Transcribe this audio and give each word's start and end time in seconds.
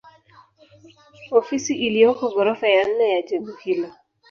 Ofisi 1.39 1.73
iliyoko 1.87 2.23
ghorofa 2.33 2.67
ya 2.67 2.83
nne 2.87 3.11
ya 3.13 3.21
jengo 3.21 3.51
hilo 3.63 3.89